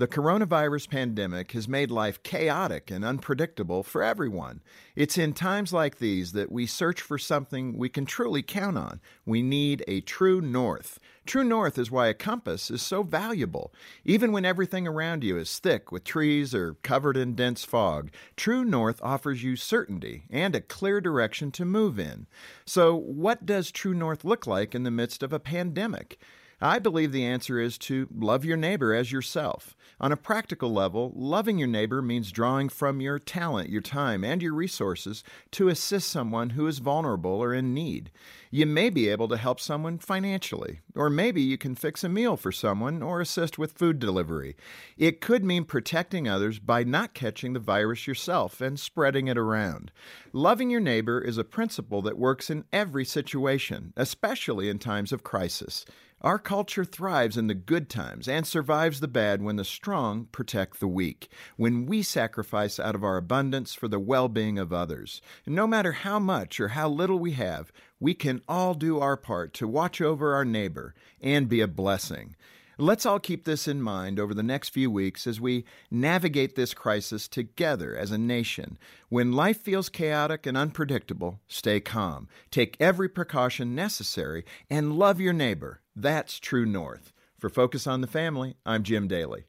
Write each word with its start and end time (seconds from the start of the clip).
The 0.00 0.08
coronavirus 0.08 0.88
pandemic 0.88 1.52
has 1.52 1.68
made 1.68 1.90
life 1.90 2.22
chaotic 2.22 2.90
and 2.90 3.04
unpredictable 3.04 3.82
for 3.82 4.02
everyone. 4.02 4.62
It's 4.96 5.18
in 5.18 5.34
times 5.34 5.74
like 5.74 5.98
these 5.98 6.32
that 6.32 6.50
we 6.50 6.64
search 6.64 7.02
for 7.02 7.18
something 7.18 7.76
we 7.76 7.90
can 7.90 8.06
truly 8.06 8.42
count 8.42 8.78
on. 8.78 9.02
We 9.26 9.42
need 9.42 9.84
a 9.86 10.00
true 10.00 10.40
north. 10.40 10.98
True 11.26 11.44
north 11.44 11.76
is 11.78 11.90
why 11.90 12.06
a 12.06 12.14
compass 12.14 12.70
is 12.70 12.80
so 12.80 13.02
valuable. 13.02 13.74
Even 14.02 14.32
when 14.32 14.46
everything 14.46 14.88
around 14.88 15.22
you 15.22 15.36
is 15.36 15.58
thick 15.58 15.92
with 15.92 16.02
trees 16.02 16.54
or 16.54 16.76
covered 16.82 17.18
in 17.18 17.34
dense 17.34 17.62
fog, 17.66 18.10
True 18.36 18.64
North 18.64 19.02
offers 19.02 19.42
you 19.42 19.54
certainty 19.54 20.24
and 20.30 20.54
a 20.54 20.62
clear 20.62 21.02
direction 21.02 21.50
to 21.50 21.66
move 21.66 21.98
in. 21.98 22.26
So, 22.64 22.96
what 22.96 23.44
does 23.44 23.70
True 23.70 23.92
North 23.92 24.24
look 24.24 24.46
like 24.46 24.74
in 24.74 24.84
the 24.84 24.90
midst 24.90 25.22
of 25.22 25.34
a 25.34 25.38
pandemic? 25.38 26.18
I 26.62 26.78
believe 26.78 27.12
the 27.12 27.24
answer 27.24 27.58
is 27.58 27.78
to 27.78 28.06
love 28.14 28.44
your 28.44 28.58
neighbor 28.58 28.94
as 28.94 29.10
yourself. 29.10 29.74
On 29.98 30.12
a 30.12 30.16
practical 30.16 30.72
level, 30.72 31.12
loving 31.14 31.58
your 31.58 31.68
neighbor 31.68 32.02
means 32.02 32.32
drawing 32.32 32.68
from 32.68 33.00
your 33.00 33.18
talent, 33.18 33.70
your 33.70 33.80
time, 33.80 34.24
and 34.24 34.42
your 34.42 34.54
resources 34.54 35.24
to 35.52 35.68
assist 35.68 36.08
someone 36.08 36.50
who 36.50 36.66
is 36.66 36.78
vulnerable 36.78 37.42
or 37.42 37.54
in 37.54 37.72
need. 37.72 38.10
You 38.50 38.66
may 38.66 38.90
be 38.90 39.08
able 39.08 39.28
to 39.28 39.36
help 39.36 39.60
someone 39.60 39.98
financially, 39.98 40.80
or 40.94 41.08
maybe 41.08 41.40
you 41.40 41.56
can 41.56 41.74
fix 41.74 42.02
a 42.02 42.08
meal 42.08 42.36
for 42.36 42.50
someone 42.50 43.02
or 43.02 43.20
assist 43.20 43.58
with 43.58 43.78
food 43.78 43.98
delivery. 43.98 44.56
It 44.96 45.20
could 45.20 45.44
mean 45.44 45.64
protecting 45.64 46.28
others 46.28 46.58
by 46.58 46.84
not 46.84 47.14
catching 47.14 47.52
the 47.52 47.58
virus 47.58 48.06
yourself 48.06 48.60
and 48.60 48.80
spreading 48.80 49.28
it 49.28 49.38
around. 49.38 49.92
Loving 50.32 50.70
your 50.70 50.80
neighbor 50.80 51.20
is 51.20 51.38
a 51.38 51.44
principle 51.44 52.02
that 52.02 52.18
works 52.18 52.50
in 52.50 52.64
every 52.72 53.04
situation, 53.04 53.92
especially 53.96 54.68
in 54.68 54.78
times 54.78 55.12
of 55.12 55.22
crisis. 55.22 55.84
Our 56.22 56.38
culture 56.38 56.84
thrives 56.84 57.38
in 57.38 57.46
the 57.46 57.54
good 57.54 57.88
times 57.88 58.28
and 58.28 58.46
survives 58.46 59.00
the 59.00 59.08
bad 59.08 59.40
when 59.40 59.56
the 59.56 59.64
strong 59.64 60.26
protect 60.26 60.78
the 60.78 60.86
weak, 60.86 61.30
when 61.56 61.86
we 61.86 62.02
sacrifice 62.02 62.78
out 62.78 62.94
of 62.94 63.02
our 63.02 63.16
abundance 63.16 63.72
for 63.72 63.88
the 63.88 63.98
well 63.98 64.28
being 64.28 64.58
of 64.58 64.70
others. 64.70 65.22
No 65.46 65.66
matter 65.66 65.92
how 65.92 66.18
much 66.18 66.60
or 66.60 66.68
how 66.68 66.90
little 66.90 67.18
we 67.18 67.32
have, 67.32 67.72
we 67.98 68.12
can 68.12 68.42
all 68.46 68.74
do 68.74 69.00
our 69.00 69.16
part 69.16 69.54
to 69.54 69.66
watch 69.66 70.02
over 70.02 70.34
our 70.34 70.44
neighbor 70.44 70.94
and 71.22 71.48
be 71.48 71.62
a 71.62 71.66
blessing. 71.66 72.36
Let's 72.80 73.04
all 73.04 73.20
keep 73.20 73.44
this 73.44 73.68
in 73.68 73.82
mind 73.82 74.18
over 74.18 74.32
the 74.32 74.42
next 74.42 74.70
few 74.70 74.90
weeks 74.90 75.26
as 75.26 75.38
we 75.38 75.66
navigate 75.90 76.56
this 76.56 76.72
crisis 76.72 77.28
together 77.28 77.94
as 77.94 78.10
a 78.10 78.16
nation. 78.16 78.78
When 79.10 79.34
life 79.34 79.60
feels 79.60 79.90
chaotic 79.90 80.46
and 80.46 80.56
unpredictable, 80.56 81.40
stay 81.46 81.80
calm, 81.80 82.26
take 82.50 82.78
every 82.80 83.10
precaution 83.10 83.74
necessary, 83.74 84.46
and 84.70 84.94
love 84.94 85.20
your 85.20 85.34
neighbor. 85.34 85.82
That's 85.94 86.40
true 86.40 86.64
north. 86.64 87.12
For 87.38 87.50
Focus 87.50 87.86
on 87.86 88.00
the 88.00 88.06
Family, 88.06 88.56
I'm 88.64 88.82
Jim 88.82 89.08
Daly. 89.08 89.44